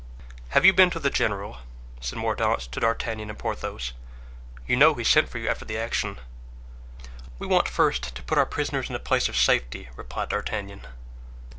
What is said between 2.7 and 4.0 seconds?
to D'Artagnan and Porthos;